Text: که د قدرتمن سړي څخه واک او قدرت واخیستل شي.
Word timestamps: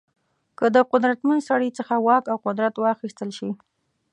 که 0.57 0.65
د 0.75 0.77
قدرتمن 0.91 1.39
سړي 1.49 1.69
څخه 1.79 1.93
واک 2.05 2.23
او 2.31 2.37
قدرت 2.45 2.73
واخیستل 2.77 3.29
شي. 3.37 3.49